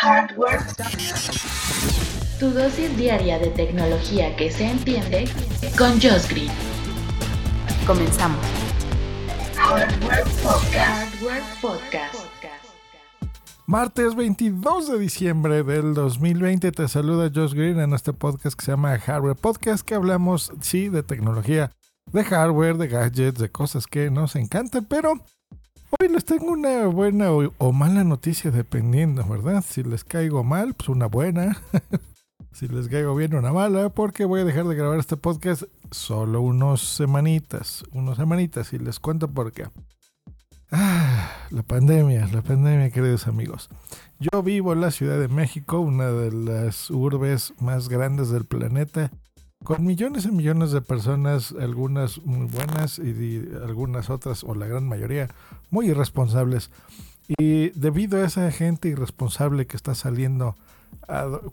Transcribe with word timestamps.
Hardware. 0.00 0.60
Tu 2.38 2.50
dosis 2.52 2.96
diaria 2.96 3.36
de 3.40 3.48
tecnología 3.48 4.36
que 4.36 4.48
se 4.48 4.70
entiende 4.70 5.28
con 5.76 5.90
Josh 6.00 6.28
Green. 6.28 6.52
Comenzamos. 7.84 8.38
Hardware 9.56 10.22
Podcast. 10.40 10.76
Hardware 10.76 11.42
Podcast. 11.60 12.14
Martes 13.66 14.14
22 14.14 14.92
de 14.92 14.98
diciembre 15.00 15.64
del 15.64 15.94
2020 15.94 16.70
te 16.70 16.86
saluda 16.86 17.32
Josh 17.34 17.54
Green 17.54 17.80
en 17.80 17.92
este 17.92 18.12
podcast 18.12 18.56
que 18.56 18.64
se 18.66 18.70
llama 18.70 18.96
Hardware 19.00 19.34
Podcast 19.34 19.84
que 19.84 19.96
hablamos 19.96 20.52
sí 20.60 20.90
de 20.90 21.02
tecnología, 21.02 21.72
de 22.12 22.22
hardware, 22.22 22.76
de 22.76 22.86
gadgets, 22.86 23.40
de 23.40 23.50
cosas 23.50 23.88
que 23.88 24.12
nos 24.12 24.36
encantan, 24.36 24.84
pero 24.84 25.14
hoy 25.90 26.08
les 26.08 26.24
tengo 26.24 26.52
una 26.52 26.86
buena 26.86 27.30
o, 27.32 27.72
mala 27.72 28.04
noticia 28.04 28.50
dependiendo, 28.50 29.24
¿verdad? 29.26 29.64
Si 29.66 29.82
les 29.82 30.04
caigo 30.04 30.44
mal, 30.44 30.74
pues 30.74 30.88
una 30.88 31.06
buena. 31.06 31.60
si 32.52 32.68
les 32.68 32.88
caigo 32.88 33.14
bien, 33.14 33.34
una 33.34 33.52
mala, 33.52 33.88
porque 33.90 34.24
voy 34.24 34.40
a 34.40 34.44
dejar 34.44 34.66
de 34.66 34.74
grabar 34.74 34.98
este 34.98 35.16
podcast 35.16 35.64
solo 35.90 36.40
unos 36.40 36.82
semanitas, 36.82 37.84
unos 37.92 38.16
semanitas 38.16 38.72
y 38.72 38.78
les 38.78 39.00
cuento 39.00 39.28
por 39.28 39.52
qué. 39.52 39.68
Ah, 40.70 41.30
la 41.50 41.62
pandemia, 41.62 42.28
la 42.32 42.42
pandemia, 42.42 42.90
queridos 42.90 43.26
amigos. 43.26 43.70
Yo 44.18 44.42
vivo 44.42 44.74
en 44.74 44.82
la 44.82 44.90
Ciudad 44.90 45.18
de 45.18 45.28
México, 45.28 45.80
una 45.80 46.10
de 46.10 46.30
las 46.30 46.90
urbes 46.90 47.54
más 47.58 47.88
grandes 47.88 48.28
del 48.28 48.44
planeta, 48.44 49.10
con 49.64 49.84
millones 49.84 50.24
y 50.24 50.30
millones 50.30 50.72
de 50.72 50.80
personas, 50.80 51.54
algunas 51.60 52.22
muy 52.24 52.46
buenas 52.46 52.98
y 52.98 53.48
algunas 53.64 54.08
otras, 54.10 54.44
o 54.44 54.54
la 54.54 54.66
gran 54.66 54.88
mayoría, 54.88 55.28
muy 55.70 55.90
irresponsables. 55.90 56.70
Y 57.26 57.70
debido 57.70 58.18
a 58.18 58.24
esa 58.24 58.50
gente 58.50 58.88
irresponsable 58.88 59.66
que 59.66 59.76
está 59.76 59.94
saliendo 59.94 60.56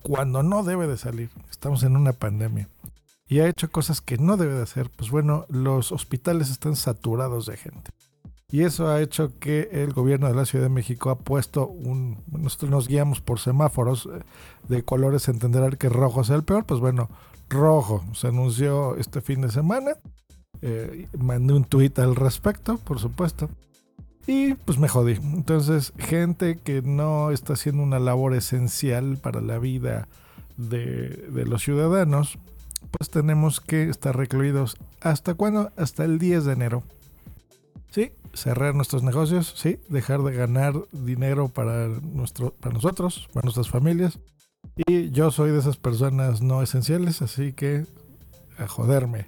cuando 0.02 0.44
no 0.44 0.64
debe 0.64 0.88
de 0.88 0.98
salir, 0.98 1.30
estamos 1.50 1.84
en 1.84 1.98
una 1.98 2.14
pandemia, 2.14 2.70
y 3.28 3.40
ha 3.40 3.48
hecho 3.48 3.72
cosas 3.72 4.02
que 4.02 4.18
no 4.18 4.38
debe 4.38 4.54
de 4.54 4.62
hacer, 4.62 4.90
pues 4.96 5.10
bueno, 5.10 5.46
los 5.50 5.92
hospitales 5.92 6.50
están 6.50 6.76
saturados 6.76 7.48
de 7.48 7.58
gente. 7.58 7.92
Y 8.52 8.62
eso 8.62 8.88
ha 8.88 9.02
hecho 9.02 9.38
que 9.40 9.70
el 9.72 9.94
gobierno 9.94 10.28
de 10.28 10.36
la 10.36 10.46
Ciudad 10.46 10.66
de 10.66 10.70
México 10.70 11.10
ha 11.10 11.18
puesto 11.18 11.68
un... 11.68 12.24
Nosotros 12.32 12.70
nos 12.70 12.88
guiamos 12.88 13.20
por 13.20 13.40
semáforos 13.40 14.08
eh, 14.12 14.20
de 14.70 14.84
colores, 14.84 15.28
entenderán 15.28 15.72
que 15.72 15.90
rojo 15.90 16.22
es 16.22 16.30
el 16.30 16.44
peor. 16.44 16.64
Pues 16.66 16.80
bueno, 16.80 17.10
rojo 17.50 18.04
se 18.14 18.28
anunció 18.28 18.98
este 18.98 19.22
fin 19.22 19.42
de 19.42 19.50
semana. 19.50 19.94
Eh, 20.62 21.08
mandé 21.18 21.54
un 21.54 21.66
tuit 21.66 21.98
al 22.00 22.16
respecto, 22.16 22.78
por 22.78 23.00
supuesto. 23.00 23.50
Y 24.28 24.54
pues 24.54 24.78
me 24.78 24.88
jodí. 24.88 25.14
Entonces, 25.14 25.94
gente 25.98 26.58
que 26.58 26.82
no 26.82 27.32
está 27.32 27.54
haciendo 27.54 27.84
una 27.84 28.00
labor 28.00 28.36
esencial 28.36 29.18
para 29.18 29.42
la 29.42 29.60
vida 29.60 30.08
de, 30.58 31.10
de 31.30 31.46
los 31.46 31.64
ciudadanos, 31.64 32.38
pues 32.92 33.10
tenemos 33.10 33.60
que 33.60 33.90
estar 33.90 34.16
recluidos. 34.16 34.78
¿Hasta 35.02 35.34
cuándo? 35.34 35.72
Hasta 35.78 36.06
el 36.06 36.20
10 36.20 36.46
de 36.46 36.54
enero. 36.54 36.84
Cerrar 38.36 38.76
nuestros 38.76 39.02
negocios, 39.02 39.54
sí, 39.58 39.80
dejar 39.90 40.22
de 40.22 40.36
ganar 40.36 40.76
dinero 40.92 41.48
para, 41.48 41.88
nuestro, 41.88 42.52
para 42.52 42.74
nosotros, 42.74 43.28
para 43.34 43.46
nuestras 43.46 43.70
familias. 43.70 44.20
Y 44.88 45.10
yo 45.12 45.32
soy 45.32 45.52
de 45.52 45.60
esas 45.60 45.78
personas 45.78 46.42
no 46.42 46.62
esenciales, 46.62 47.22
así 47.22 47.54
que 47.54 47.86
a 48.58 48.68
joderme. 48.68 49.28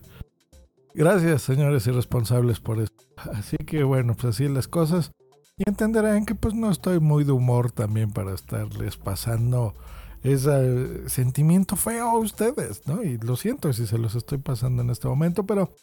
Gracias, 0.94 1.44
señores 1.44 1.88
irresponsables, 1.88 2.60
por 2.60 2.80
eso. 2.80 2.92
Así 3.34 3.58
que 3.58 3.84
bueno, 3.84 4.14
pues 4.14 4.36
así 4.36 4.48
las 4.48 4.68
cosas. 4.68 5.12
Y 5.58 5.68
entenderán 5.68 6.26
que 6.26 6.36
pues 6.36 6.54
no 6.54 6.70
estoy 6.70 7.00
muy 7.00 7.24
de 7.24 7.32
humor 7.32 7.72
también 7.72 8.12
para 8.12 8.34
estarles 8.34 8.98
pasando 8.98 9.74
ese 10.24 11.10
sentimiento 11.10 11.76
feo 11.76 12.10
a 12.10 12.20
ustedes, 12.20 12.88
¿no? 12.88 13.04
Y 13.04 13.18
lo 13.18 13.36
siento 13.36 13.72
si 13.74 13.88
se 13.88 13.98
los 13.98 14.16
estoy 14.16 14.40
pasando 14.40 14.82
en 14.82 14.90
este 14.90 15.08
momento, 15.08 15.46
pero 15.46 15.74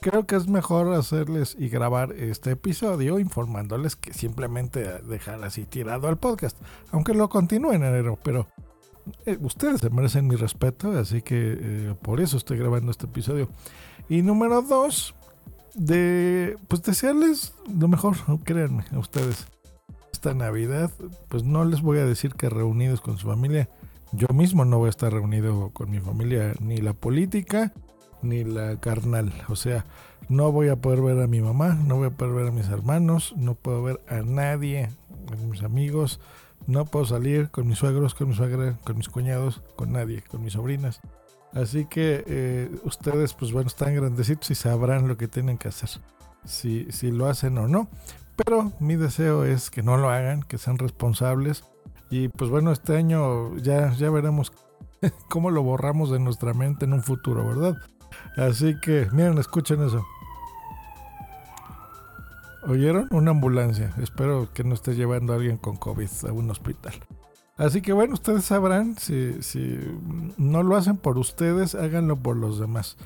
creo 0.00 0.26
que 0.26 0.36
es 0.36 0.48
mejor 0.48 0.92
hacerles 0.94 1.56
y 1.58 1.68
grabar 1.68 2.12
este 2.12 2.52
episodio 2.52 3.18
informándoles 3.18 3.96
que 3.96 4.12
simplemente 4.12 5.00
dejar 5.02 5.42
así 5.44 5.64
tirado 5.64 6.08
al 6.08 6.18
podcast, 6.18 6.56
aunque 6.90 7.14
lo 7.14 7.28
continúe 7.28 7.72
en 7.72 7.84
enero, 7.84 8.18
pero 8.22 8.46
eh, 9.26 9.38
ustedes 9.40 9.80
se 9.80 9.90
merecen 9.90 10.26
mi 10.26 10.36
respeto, 10.36 10.92
así 10.98 11.22
que 11.22 11.58
eh, 11.60 11.94
por 12.02 12.20
eso 12.20 12.36
estoy 12.36 12.58
grabando 12.58 12.90
este 12.90 13.06
episodio. 13.06 13.48
Y 14.08 14.22
número 14.22 14.62
dos, 14.62 15.14
de 15.74 16.56
pues 16.68 16.82
desearles 16.82 17.54
lo 17.78 17.88
mejor, 17.88 18.16
créanme, 18.44 18.84
a 18.92 18.98
ustedes. 18.98 19.46
Esta 20.12 20.34
Navidad, 20.34 20.90
pues 21.28 21.44
no 21.44 21.64
les 21.64 21.80
voy 21.80 21.98
a 21.98 22.04
decir 22.04 22.34
que 22.34 22.48
reunidos 22.48 23.00
con 23.00 23.18
su 23.18 23.28
familia. 23.28 23.68
Yo 24.12 24.26
mismo 24.34 24.64
no 24.64 24.78
voy 24.78 24.88
a 24.88 24.90
estar 24.90 25.12
reunido 25.12 25.70
con 25.70 25.90
mi 25.90 26.00
familia, 26.00 26.54
ni 26.60 26.78
la 26.78 26.92
política, 26.92 27.72
ni 28.22 28.44
la 28.44 28.76
carnal. 28.80 29.32
O 29.48 29.56
sea, 29.56 29.84
no 30.28 30.52
voy 30.52 30.68
a 30.68 30.76
poder 30.76 31.00
ver 31.00 31.20
a 31.22 31.26
mi 31.26 31.40
mamá, 31.40 31.74
no 31.74 31.96
voy 31.96 32.08
a 32.08 32.10
poder 32.10 32.34
ver 32.34 32.48
a 32.48 32.50
mis 32.50 32.68
hermanos, 32.68 33.34
no 33.36 33.54
puedo 33.54 33.82
ver 33.82 34.00
a 34.08 34.22
nadie, 34.22 34.90
a 35.32 35.36
mis 35.36 35.62
amigos, 35.62 36.20
no 36.66 36.84
puedo 36.84 37.06
salir 37.06 37.50
con 37.50 37.66
mis 37.66 37.78
suegros, 37.78 38.14
con 38.14 38.28
mi 38.28 38.34
suegra, 38.34 38.78
con 38.84 38.96
mis 38.96 39.08
cuñados, 39.08 39.62
con 39.76 39.92
nadie, 39.92 40.22
con 40.22 40.42
mis 40.42 40.52
sobrinas. 40.52 41.00
Así 41.54 41.86
que 41.86 42.24
eh, 42.26 42.70
ustedes, 42.84 43.32
pues 43.32 43.52
bueno, 43.52 43.68
están 43.68 43.94
grandecitos 43.94 44.50
y 44.50 44.54
sabrán 44.54 45.08
lo 45.08 45.16
que 45.16 45.28
tienen 45.28 45.56
que 45.56 45.68
hacer, 45.68 45.88
si, 46.44 46.86
si 46.90 47.10
lo 47.10 47.26
hacen 47.26 47.56
o 47.58 47.68
no. 47.68 47.88
Pero 48.36 48.72
mi 48.78 48.96
deseo 48.96 49.44
es 49.44 49.70
que 49.70 49.82
no 49.82 49.96
lo 49.96 50.10
hagan, 50.10 50.42
que 50.42 50.58
sean 50.58 50.78
responsables. 50.78 51.64
Y 52.10 52.28
pues 52.28 52.50
bueno, 52.50 52.70
este 52.70 52.96
año 52.96 53.56
ya, 53.56 53.92
ya 53.94 54.10
veremos 54.10 54.52
cómo 55.28 55.50
lo 55.50 55.62
borramos 55.62 56.10
de 56.10 56.18
nuestra 56.18 56.54
mente 56.54 56.84
en 56.84 56.92
un 56.92 57.02
futuro, 57.02 57.46
¿verdad? 57.46 57.76
Así 58.36 58.78
que, 58.80 59.08
miren, 59.12 59.38
escuchen 59.38 59.82
eso. 59.82 60.04
¿Oyeron? 62.66 63.08
Una 63.10 63.30
ambulancia. 63.30 63.94
Espero 63.98 64.48
que 64.52 64.64
no 64.64 64.74
esté 64.74 64.94
llevando 64.94 65.32
a 65.32 65.36
alguien 65.36 65.56
con 65.56 65.76
COVID 65.76 66.08
a 66.28 66.32
un 66.32 66.50
hospital. 66.50 66.94
Así 67.56 67.82
que 67.82 67.92
bueno, 67.92 68.14
ustedes 68.14 68.44
sabrán, 68.44 68.96
si, 68.98 69.42
si 69.42 69.78
no 70.36 70.62
lo 70.62 70.76
hacen 70.76 70.96
por 70.96 71.18
ustedes, 71.18 71.74
háganlo 71.74 72.16
por 72.16 72.36
los 72.36 72.60
demás. 72.60 72.96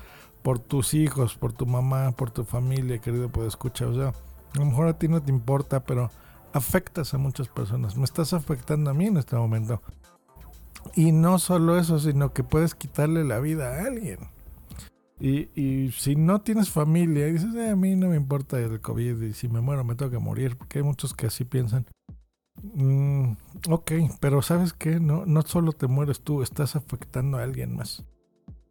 Por 0.43 0.59
tus 0.59 0.93
hijos, 0.93 1.35
por 1.35 1.53
tu 1.53 1.65
mamá, 1.65 2.11
por 2.11 2.29
tu 2.29 2.43
familia, 2.43 2.99
querido, 2.99 3.29
puede 3.29 3.47
escuchar. 3.47 3.87
O 3.87 3.95
sea, 3.95 4.07
a 4.09 4.59
lo 4.59 4.65
mejor 4.65 4.87
a 4.87 4.99
ti 4.99 5.07
no 5.07 5.21
te 5.21 5.31
importa, 5.31 5.83
pero 5.83 6.11
afectas 6.53 7.13
a 7.13 7.17
muchas 7.17 7.47
personas. 7.47 7.97
Me 7.97 8.03
estás 8.03 8.33
afectando 8.33 8.91
a 8.91 8.93
mí 8.93 9.07
en 9.07 9.17
este 9.17 9.35
momento. 9.35 9.81
Y 10.95 11.11
no 11.11 11.39
solo 11.39 11.79
eso, 11.79 11.97
sino 11.99 12.33
que 12.33 12.43
puedes 12.43 12.75
quitarle 12.75 13.23
la 13.23 13.39
vida 13.39 13.77
a 13.77 13.85
alguien. 13.85 14.19
Y, 15.23 15.47
y 15.55 15.89
si 15.93 16.17
no 16.17 16.41
tienes 16.41 16.69
familia 16.69 17.29
y 17.29 17.31
dices, 17.31 17.55
"Eh, 17.55 17.69
a 17.69 17.77
mí 17.77 17.95
no 17.95 18.09
me 18.09 18.17
importa 18.17 18.59
el 18.59 18.81
COVID 18.81 19.21
y 19.21 19.31
si 19.31 19.47
me 19.47 19.61
muero 19.61 19.85
me 19.85 19.95
tengo 19.95 20.11
que 20.11 20.19
morir, 20.19 20.57
porque 20.57 20.79
hay 20.79 20.83
muchos 20.83 21.13
que 21.13 21.27
así 21.27 21.45
piensan. 21.45 21.85
Mm, 22.61 23.31
ok, 23.69 23.91
pero 24.19 24.41
¿sabes 24.41 24.73
qué? 24.73 24.99
No, 24.99 25.25
no 25.25 25.41
solo 25.43 25.71
te 25.71 25.87
mueres 25.87 26.19
tú, 26.19 26.41
estás 26.41 26.75
afectando 26.75 27.37
a 27.37 27.43
alguien 27.43 27.73
más. 27.73 28.03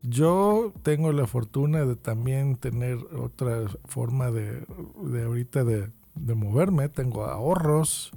Yo 0.03 0.75
tengo 0.83 1.11
la 1.13 1.27
fortuna 1.27 1.87
de 1.87 1.97
también 1.97 2.57
tener 2.57 2.99
otra 3.17 3.63
forma 3.87 4.31
de, 4.31 4.67
de 5.05 5.23
ahorita 5.25 5.65
de, 5.65 5.91
de 6.15 6.35
moverme. 6.35 6.91
Tengo 6.91 7.25
ahorros, 7.25 8.13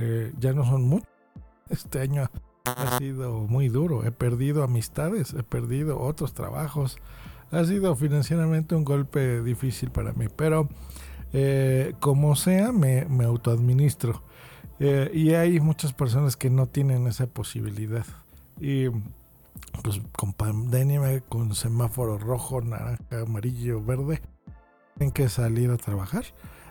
eh, 0.00 0.32
ya 0.40 0.52
no 0.52 0.64
son 0.64 0.82
muchos. 0.82 1.08
Este 1.68 2.00
año 2.00 2.28
ha 2.64 2.98
sido 2.98 3.46
muy 3.46 3.68
duro. 3.68 4.04
He 4.04 4.10
perdido 4.10 4.64
amistades, 4.64 5.32
he 5.32 5.44
perdido 5.44 6.00
otros 6.00 6.34
trabajos. 6.34 6.98
Ha 7.50 7.64
sido 7.64 7.94
financieramente 7.96 8.74
un 8.74 8.84
golpe 8.84 9.42
difícil 9.42 9.90
para 9.90 10.12
mí, 10.12 10.26
pero 10.34 10.68
eh, 11.32 11.94
como 12.00 12.36
sea, 12.36 12.72
me, 12.72 13.04
me 13.06 13.24
autoadministro. 13.24 14.22
Eh, 14.80 15.10
y 15.12 15.34
hay 15.34 15.58
muchas 15.60 15.92
personas 15.92 16.36
que 16.36 16.50
no 16.50 16.66
tienen 16.66 17.06
esa 17.06 17.26
posibilidad. 17.26 18.06
Y 18.60 18.88
pues 19.82 20.00
con 20.16 20.32
pandemia, 20.32 21.20
con 21.20 21.54
semáforo 21.54 22.18
rojo, 22.18 22.60
naranja, 22.60 23.22
amarillo, 23.22 23.82
verde, 23.82 24.20
tienen 24.96 25.12
que 25.12 25.28
salir 25.28 25.70
a 25.70 25.76
trabajar. 25.76 26.24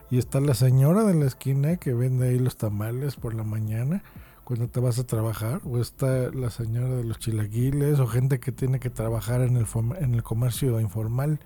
Y 0.09 0.19
está 0.19 0.39
la 0.39 0.53
señora 0.53 1.03
de 1.03 1.15
la 1.15 1.25
esquina 1.25 1.77
que 1.77 1.93
vende 1.93 2.29
ahí 2.29 2.39
los 2.39 2.55
tamales 2.55 3.15
por 3.15 3.33
la 3.33 3.43
mañana 3.43 4.03
cuando 4.47 4.69
te 4.69 4.79
vas 4.79 4.97
a 4.97 5.05
trabajar. 5.05 5.59
O 5.65 5.77
está 5.81 6.31
la 6.31 6.49
señora 6.49 6.95
de 6.95 7.03
los 7.03 7.19
chilaquiles 7.19 7.99
o 7.99 8.07
gente 8.07 8.39
que 8.39 8.53
tiene 8.53 8.79
que 8.79 8.89
trabajar 8.89 9.41
en 9.41 9.57
el, 9.57 9.65
en 9.99 10.13
el 10.13 10.23
comercio 10.23 10.79
informal 10.79 11.41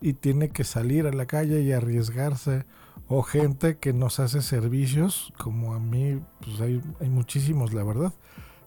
y 0.00 0.12
tiene 0.12 0.50
que 0.50 0.62
salir 0.62 1.08
a 1.08 1.12
la 1.12 1.26
calle 1.26 1.62
y 1.62 1.72
arriesgarse. 1.72 2.64
O 3.08 3.24
gente 3.24 3.78
que 3.78 3.92
nos 3.92 4.20
hace 4.20 4.42
servicios, 4.42 5.32
como 5.36 5.74
a 5.74 5.80
mí, 5.80 6.20
pues 6.40 6.60
hay, 6.60 6.80
hay 7.00 7.08
muchísimos, 7.08 7.74
la 7.74 7.82
verdad. 7.82 8.14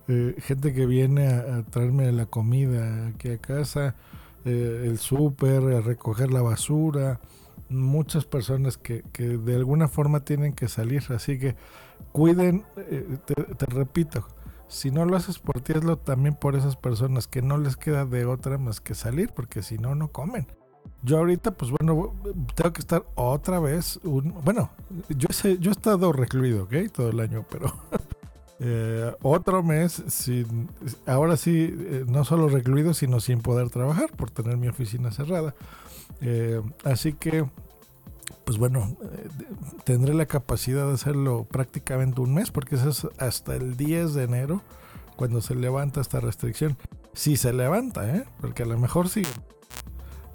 Eh, 0.10 0.36
gente 0.40 0.74
que 0.74 0.86
viene 0.86 1.28
a, 1.28 1.60
a 1.60 1.64
traerme 1.64 2.12
la 2.12 2.26
comida 2.26 3.08
aquí 3.08 3.30
a 3.30 3.38
casa, 3.38 3.96
eh, 4.44 4.88
el 4.88 4.98
súper, 4.98 5.64
a 5.74 5.80
recoger 5.80 6.34
la 6.34 6.42
basura. 6.42 7.22
Muchas 7.69 8.25
personas 8.25 8.77
que, 8.77 9.04
que 9.13 9.38
de 9.38 9.56
alguna 9.56 9.88
forma 9.88 10.21
tienen 10.21 10.54
que 10.54 10.68
salir. 10.68 11.04
Así 11.10 11.38
que 11.38 11.56
cuiden, 12.12 12.66
eh, 12.77 13.18
te, 13.25 13.66
repito, 13.68 14.27
si 14.68 14.92
no 14.92 15.06
lo 15.06 15.16
haces 15.16 15.39
por 15.39 15.62
ti, 15.62 15.74
hazlo 15.74 15.98
también 15.98 16.36
por 16.36 16.56
esas 16.56 16.75
personas 16.75 17.27
que 17.27 17.42
no 17.42 17.57
les 17.57 17.77
queda 17.77 18.06
de 18.06 18.25
otra 18.25 18.57
más 18.57 18.81
que 18.81 18.95
salir, 18.95 19.31
porque 19.33 19.63
si 19.63 19.77
no, 19.77 19.95
no 19.95 20.10
comen. 20.12 20.48
Yo 21.01 21.18
ahorita, 21.18 21.51
pues 21.51 21.71
bueno, 21.71 22.13
tengo 22.56 22.74
que 22.74 22.81
estar 22.81 23.06
otra 23.16 23.60
vez. 23.60 24.00
Un, 24.04 24.33
bueno, 24.44 24.71
yo, 25.10 25.27
sé, 25.31 25.57
yo 25.60 25.71
he 25.71 25.74
estado 25.74 26.12
recluido, 26.12 26.63
¿ok? 26.63 26.74
Todo 26.92 27.10
el 27.10 27.19
año, 27.19 27.45
pero 27.50 27.74
eh, 28.59 29.13
otro 29.21 29.63
mes 29.63 30.03
sin. 30.07 30.69
Ahora 31.06 31.38
sí, 31.38 31.73
eh, 31.77 32.06
no 32.07 32.25
solo 32.25 32.50
recluido, 32.50 32.94
sino 32.94 33.19
sin 33.19 33.41
poder 33.41 33.69
trabajar 33.69 34.11
por 34.15 34.31
tener 34.31 34.57
mi 34.57 34.67
oficina 34.67 35.11
cerrada. 35.11 35.56
Eh, 36.21 36.61
así 36.83 37.13
que, 37.13 37.45
pues 38.45 38.57
bueno, 38.57 38.97
tendré 39.83 40.13
la 40.13 40.25
capacidad 40.25 40.88
de 40.88 40.94
hacerlo 40.94 41.45
prácticamente 41.50 42.21
un 42.21 42.33
mes, 42.33 42.51
porque 42.51 42.75
eso 42.75 42.89
es 42.89 43.07
hasta 43.17 43.56
el 43.56 43.77
10 43.77 44.13
de 44.13 44.23
enero 44.23 44.61
cuando 45.15 45.41
se 45.41 45.56
levanta 45.56 46.01
esta 46.01 46.19
restricción. 46.19 46.77
Si 47.13 47.38
se 47.38 47.53
levanta, 47.53 48.15
¿eh? 48.15 48.25
Porque 48.39 48.63
a 48.63 48.65
lo 48.65 48.77
mejor 48.77 49.09
sí 49.09 49.23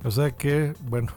o 0.05 0.11
sea 0.11 0.33
que, 0.33 0.75
bueno, 0.83 1.13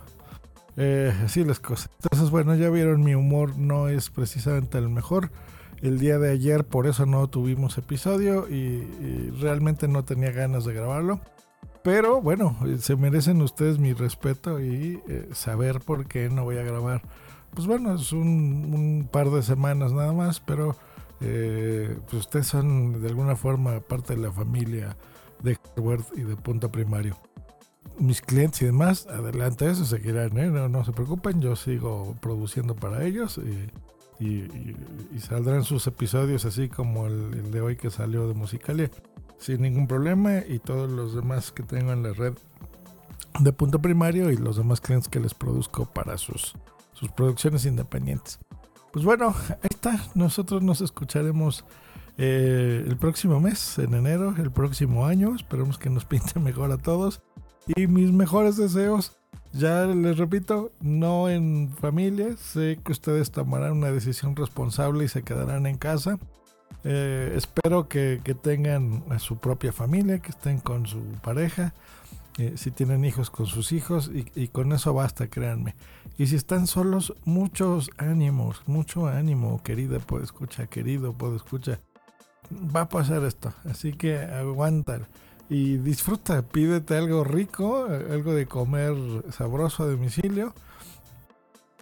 eh, 0.77 1.13
así 1.23 1.43
las 1.43 1.59
cosas. 1.59 1.89
Entonces, 2.01 2.31
bueno, 2.31 2.55
ya 2.55 2.69
vieron, 2.69 3.03
mi 3.03 3.15
humor 3.15 3.57
no 3.57 3.89
es 3.89 4.09
precisamente 4.09 4.77
el 4.77 4.89
mejor. 4.89 5.29
El 5.81 5.99
día 5.99 6.17
de 6.17 6.31
ayer 6.31 6.65
por 6.65 6.87
eso 6.87 7.05
no 7.05 7.27
tuvimos 7.27 7.77
episodio 7.77 8.49
y, 8.49 8.81
realmente 9.39 9.87
no 9.87 10.03
tenía 10.03 10.31
ganas 10.31 10.65
de 10.65 10.73
grabarlo. 10.73 11.19
Pero 11.83 12.21
bueno, 12.21 12.57
se 12.79 12.95
merecen 12.95 13.41
ustedes 13.41 13.79
mi 13.79 13.93
respeto 13.93 14.59
y 14.59 15.01
eh, 15.07 15.29
saber 15.33 15.79
por 15.79 16.07
qué 16.07 16.29
no 16.29 16.43
voy 16.43 16.57
a 16.57 16.63
grabar. 16.63 17.01
Pues 17.53 17.67
bueno, 17.67 17.95
es 17.95 18.11
un, 18.11 19.07
par 19.11 19.29
de 19.29 19.41
semanas 19.41 19.93
nada 19.93 20.11
más, 20.11 20.39
pero 20.39 20.75
eh, 21.21 21.97
pues 22.09 22.23
ustedes 22.23 22.47
son 22.47 23.01
de 23.01 23.07
alguna 23.07 23.35
forma 23.35 23.79
parte 23.79 24.15
de 24.15 24.21
la 24.21 24.31
familia 24.31 24.97
de 25.41 25.57
Harvard 25.75 26.03
y 26.15 26.21
de 26.21 26.35
punto 26.35 26.71
primario 26.71 27.15
mis 27.99 28.21
clientes 28.21 28.61
y 28.61 28.65
demás, 28.65 29.07
adelante 29.07 29.69
eso 29.69 29.83
seguirán, 29.83 30.37
¿eh? 30.37 30.51
no, 30.51 30.69
no, 30.69 30.85
se 30.85 30.91
preocupen, 30.91 31.41
yo 31.41 31.55
sigo 31.55 32.15
produciendo 32.21 32.75
para 32.75 33.03
ellos 33.03 33.39
y, 33.39 33.71
y, 34.19 34.47
saldrán 35.19 35.63
sus 35.63 35.85
episodios 35.87 36.45
así 36.45 36.69
como 36.69 37.07
el, 37.07 37.51
de 37.51 37.61
hoy 37.61 37.75
que 37.75 37.89
salió 37.89 38.27
de 38.27 38.33
Musicalia 38.33 38.89
sin 39.37 39.61
ningún 39.61 39.87
problema 39.87 40.39
y 40.47 40.59
todos 40.59 40.89
los 40.89 41.13
demás 41.13 41.51
que 41.51 41.63
tengo 41.63 41.91
en 41.91 42.03
la 42.03 42.13
red 42.13 42.33
de 43.39 43.53
punto 43.53 43.79
primario 43.79 44.31
y 44.31 44.37
los 44.37 44.57
demás 44.57 44.81
clientes 44.81 45.09
que 45.09 45.19
les 45.19 45.33
produzco 45.33 45.85
para 45.85 46.17
sus, 46.17 46.55
sus 46.93 47.11
producciones 47.11 47.65
independientes. 47.65 48.39
Pues 48.91 49.05
bueno, 49.05 49.35
ahí 49.49 49.69
está, 49.69 50.03
nosotros 50.15 50.63
nos 50.63 50.81
escucharemos 50.81 51.63
eh, 52.17 52.83
el 52.87 52.97
próximo 52.97 53.39
mes, 53.39 53.77
en 53.77 53.93
enero, 53.93 54.33
el 54.37 54.51
próximo 54.51 55.05
año, 55.05 55.35
esperemos 55.35 55.77
que 55.77 55.89
nos 55.89 56.05
pinte 56.05 56.39
mejor 56.39 56.71
a 56.71 56.77
todos. 56.77 57.21
Y 57.75 57.87
mis 57.87 58.11
mejores 58.11 58.57
deseos, 58.57 59.17
ya 59.57 59.85
les 59.85 60.17
repito, 60.17 60.71
no 60.79 61.29
en 61.29 61.69
familia. 61.69 62.35
Sé 62.37 62.79
que 62.83 62.91
ustedes 62.91 63.31
tomarán 63.31 63.73
una 63.73 63.91
decisión 63.91 64.35
responsable 64.35 65.05
y 65.05 65.07
se 65.07 65.23
quedarán 65.23 65.65
en 65.65 65.77
casa. 65.77 66.17
Eh, 66.83 67.33
espero 67.35 67.87
que, 67.87 68.21
tengan 68.41 69.03
a 69.09 69.19
su 69.19 69.37
propia 69.37 69.73
familia, 69.73 70.19
que 70.19 70.29
estén 70.29 70.59
con 70.59 70.85
su 70.85 71.01
pareja. 71.21 71.73
Eh, 72.37 72.53
si 72.55 72.69
tienen 72.69 73.03
hijos 73.03 73.31
con 73.31 73.47
sus 73.47 73.71
hijos 73.71 74.11
y, 74.13 74.47
con 74.49 74.71
eso 74.71 74.93
basta, 74.93 75.27
créanme. 75.27 75.75
Y 76.17 76.27
si 76.27 76.35
están 76.35 76.67
solos, 76.67 77.13
muchos 77.25 77.89
ánimos, 77.97 78.61
mucho 78.67 79.07
ánimo, 79.07 79.61
querida, 79.63 79.99
puedo 79.99 80.23
escuchar, 80.23 80.69
querido, 80.69 81.13
puedo 81.13 81.35
escuchar. 81.35 81.81
Va 82.53 82.81
a 82.81 82.89
pasar 82.89 83.23
esto, 83.25 83.53
así 83.65 83.93
que 83.93 84.19
aguantar 84.19 85.07
y 85.49 85.77
disfruta, 85.77 86.41
pídete 86.41 86.97
algo 86.97 87.23
rico, 87.23 87.85
algo 87.85 88.33
de 88.33 88.47
comer 88.47 88.93
sabroso 89.31 89.83
a 89.83 89.87
domicilio, 89.87 90.53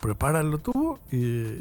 prepáralo 0.02 0.60
tú 0.60 1.00
y, 1.12 1.20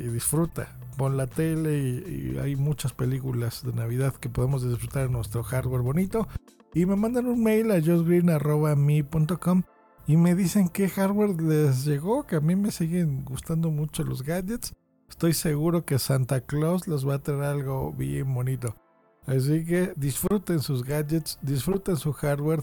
disfruta. 0.09 0.77
Pon 0.97 1.17
la 1.17 1.27
tele 1.27 1.79
y, 1.79 2.39
hay 2.39 2.57
muchas 2.57 2.93
películas 2.93 3.63
de 3.65 3.73
Navidad 3.73 4.15
que 4.15 4.29
podemos 4.29 4.69
disfrutar 4.69 5.07
en 5.07 5.13
nuestro 5.13 5.43
hardware 5.43 5.83
bonito. 5.83 6.29
Y 6.75 6.87
me 6.87 6.97
mandan 6.97 7.27
un 7.27 7.43
mail 7.43 7.71
a 7.71 7.81
josgreen.me.com 7.81 9.63
y 10.07 10.17
me 10.17 10.35
dicen 10.35 10.69
qué 10.69 10.89
hardware 10.89 11.41
les 11.41 11.85
llegó, 11.85 12.27
que 12.27 12.37
a 12.37 12.41
mí 12.41 12.55
me 12.57 12.71
siguen 12.71 13.25
gustando 13.25 13.71
mucho 13.71 14.05
los 14.05 14.23
gadgets. 14.23 14.75
Estoy 15.09 15.33
seguro 15.33 15.85
que 15.85 15.99
Santa 15.99 16.41
Claus 16.43 16.87
les 16.87 17.09
va 17.09 17.15
a 17.15 17.23
traer 17.23 17.45
algo 17.45 17.93
bien 17.93 18.35
bonito. 18.35 18.77
Así 19.27 19.65
que 19.65 19.93
disfruten 19.97 20.61
sus 20.61 20.85
gadgets, 20.85 21.39
disfruten 21.41 21.97
su 21.97 22.13
hardware 22.13 22.63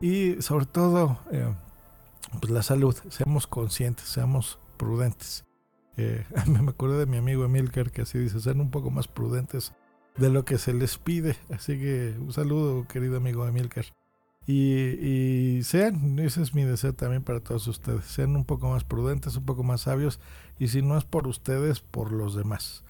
y 0.00 0.40
sobre 0.42 0.66
todo 0.66 1.18
eh, 1.30 1.54
pues 2.40 2.52
la 2.52 2.62
salud. 2.62 2.94
Seamos 3.08 3.46
conscientes, 3.46 4.06
seamos 4.08 4.58
prudentes. 4.76 5.44
Eh, 5.96 6.24
me 6.46 6.70
acuerdo 6.70 6.98
de 6.98 7.06
mi 7.06 7.16
amigo 7.16 7.44
Emilcar 7.44 7.90
que 7.90 8.02
así 8.02 8.18
dice, 8.18 8.40
sean 8.40 8.60
un 8.60 8.70
poco 8.70 8.90
más 8.90 9.08
prudentes 9.08 9.72
de 10.16 10.28
lo 10.28 10.44
que 10.44 10.58
se 10.58 10.74
les 10.74 10.98
pide. 10.98 11.36
Así 11.50 11.78
que 11.78 12.14
un 12.18 12.32
saludo, 12.32 12.86
querido 12.86 13.16
amigo 13.16 13.46
Emilcar. 13.46 13.86
Y, 14.46 14.72
y, 14.74 15.62
sean, 15.62 16.18
ese 16.18 16.42
es 16.42 16.52
mi 16.52 16.64
deseo 16.64 16.92
también 16.94 17.22
para 17.22 17.38
todos 17.38 17.68
ustedes, 17.68 18.04
sean 18.06 18.34
un 18.34 18.44
poco 18.44 18.68
más 18.68 18.82
prudentes, 18.82 19.36
un 19.36 19.44
poco 19.44 19.62
más 19.62 19.82
sabios, 19.82 20.18
y 20.58 20.66
si 20.66 20.82
no 20.82 20.98
es 20.98 21.04
por 21.04 21.28
ustedes, 21.28 21.78
por 21.78 22.10
los 22.10 22.34
demás. 22.34 22.82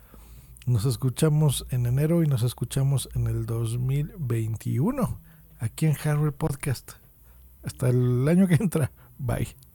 Nos 0.64 0.84
escuchamos 0.84 1.66
en 1.70 1.86
enero 1.86 2.22
y 2.22 2.28
nos 2.28 2.44
escuchamos 2.44 3.08
en 3.14 3.26
el 3.26 3.46
2021 3.46 5.20
aquí 5.58 5.86
en 5.86 5.96
Harvard 6.04 6.34
Podcast. 6.34 6.92
Hasta 7.64 7.88
el 7.88 8.28
año 8.28 8.46
que 8.46 8.54
entra. 8.54 8.92
Bye. 9.18 9.71